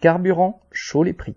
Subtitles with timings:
[0.00, 1.36] Carburant, chaud les prix.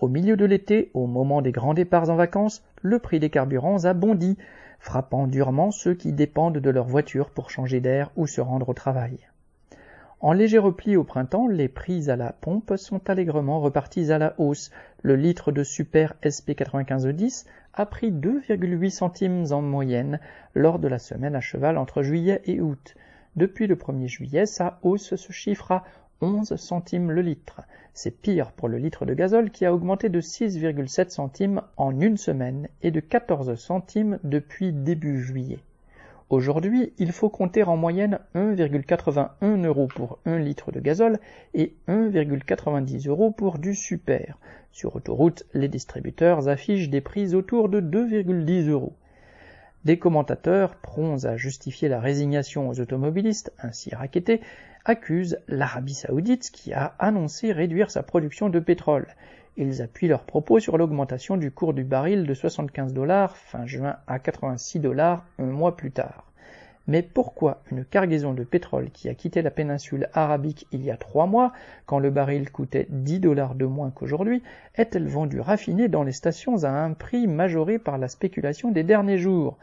[0.00, 3.84] Au milieu de l'été, au moment des grands départs en vacances, le prix des carburants
[3.84, 4.36] a bondi,
[4.80, 8.74] frappant durement ceux qui dépendent de leur voiture pour changer d'air ou se rendre au
[8.74, 9.28] travail.
[10.18, 14.34] En léger repli au printemps, les prix à la pompe sont allègrement repartis à la
[14.38, 14.72] hausse.
[15.02, 20.18] Le litre de super SP9510 a pris 2,8 centimes en moyenne
[20.54, 22.96] lors de la semaine à cheval entre juillet et août.
[23.36, 25.84] Depuis le 1er juillet, sa hausse se chiffre à
[26.20, 27.62] 11 centimes le litre.
[27.94, 32.16] C'est pire pour le litre de gazole qui a augmenté de 6,7 centimes en une
[32.16, 35.60] semaine et de 14 centimes depuis début juillet.
[36.30, 41.20] Aujourd'hui, il faut compter en moyenne 1,81 euros pour 1 litre de gazole
[41.54, 44.38] et 1,90 euros pour du super.
[44.72, 48.92] Sur autoroute, les distributeurs affichent des prix autour de 2,10 euros.
[49.88, 54.42] Des commentateurs, prompts à justifier la résignation aux automobilistes ainsi raquettés,
[54.84, 59.06] accusent l'Arabie saoudite qui a annoncé réduire sa production de pétrole.
[59.56, 63.96] Ils appuient leurs propos sur l'augmentation du cours du baril de 75 dollars fin juin
[64.06, 66.27] à 86 dollars un mois plus tard.
[66.88, 70.96] Mais pourquoi une cargaison de pétrole qui a quitté la péninsule arabique il y a
[70.96, 71.52] trois mois,
[71.84, 74.42] quand le baril coûtait 10 dollars de moins qu'aujourd'hui,
[74.74, 79.18] est-elle vendue raffinée dans les stations à un prix majoré par la spéculation des derniers
[79.18, 79.58] jours?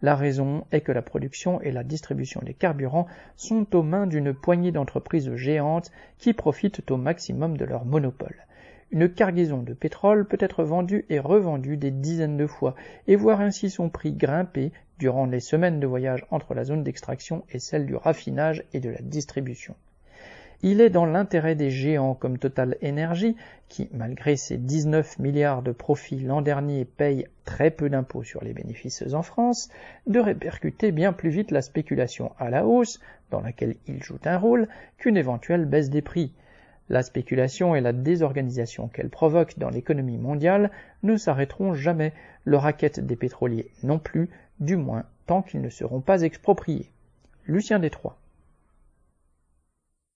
[0.00, 4.32] La raison est que la production et la distribution des carburants sont aux mains d'une
[4.32, 8.46] poignée d'entreprises géantes qui profitent au maximum de leur monopole.
[8.92, 12.74] Une cargaison de pétrole peut être vendue et revendue des dizaines de fois
[13.06, 17.44] et voir ainsi son prix grimper durant les semaines de voyage entre la zone d'extraction
[17.50, 19.76] et celle du raffinage et de la distribution.
[20.62, 23.34] Il est dans l'intérêt des géants comme Total Energy,
[23.68, 28.52] qui, malgré ses 19 milliards de profits l'an dernier, paye très peu d'impôts sur les
[28.52, 29.70] bénéfices en France,
[30.06, 34.36] de répercuter bien plus vite la spéculation à la hausse, dans laquelle il joue un
[34.36, 34.68] rôle,
[34.98, 36.34] qu'une éventuelle baisse des prix.
[36.90, 40.72] La spéculation et la désorganisation qu'elle provoque dans l'économie mondiale
[41.04, 42.12] ne s'arrêteront jamais,
[42.44, 44.28] le racket des pétroliers non plus,
[44.58, 46.90] du moins tant qu'ils ne seront pas expropriés.
[47.46, 48.19] Lucien Détroit.